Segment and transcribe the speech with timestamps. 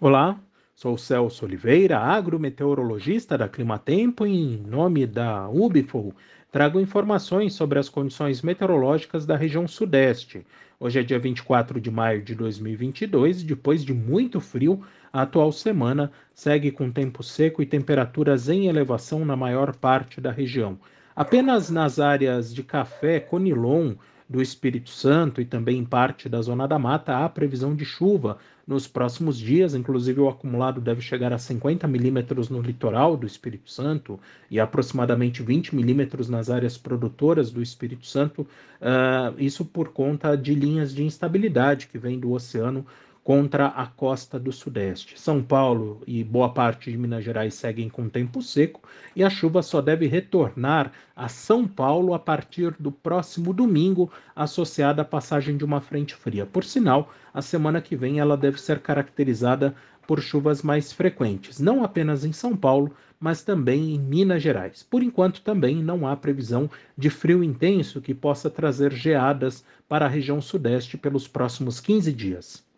[0.00, 0.38] Olá,
[0.76, 6.14] sou Celso Oliveira, agrometeorologista da Climatempo e em nome da Ubifol
[6.52, 10.46] trago informações sobre as condições meteorológicas da região sudeste.
[10.78, 14.80] Hoje é dia 24 de maio de 2022 e depois de muito frio,
[15.12, 20.30] a atual semana segue com tempo seco e temperaturas em elevação na maior parte da
[20.30, 20.78] região.
[21.16, 23.96] Apenas nas áreas de Café, Conilon,
[24.28, 28.36] do Espírito Santo e também em parte da Zona da Mata há previsão de chuva
[28.66, 33.70] nos próximos dias, inclusive o acumulado deve chegar a 50 milímetros no litoral do Espírito
[33.70, 40.36] Santo e aproximadamente 20 milímetros nas áreas produtoras do Espírito Santo, uh, isso por conta
[40.36, 42.84] de linhas de instabilidade que vêm do oceano
[43.28, 45.20] contra a costa do Sudeste.
[45.20, 48.80] São Paulo e boa parte de Minas Gerais seguem com tempo seco
[49.14, 55.02] e a chuva só deve retornar a São Paulo a partir do próximo domingo, associada
[55.02, 56.46] à passagem de uma frente fria.
[56.46, 59.74] Por sinal, a semana que vem ela deve ser caracterizada
[60.06, 64.82] por chuvas mais frequentes, não apenas em São Paulo, mas também em Minas Gerais.
[64.82, 70.08] Por enquanto, também não há previsão de frio intenso que possa trazer geadas para a
[70.08, 72.66] região sudeste pelos próximos 15 dias.